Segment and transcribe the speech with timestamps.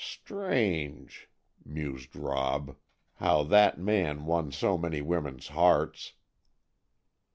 [0.03, 1.29] "Strange,"
[1.63, 2.75] mused Rob,
[3.17, 6.13] "how that man won so many women's hearts."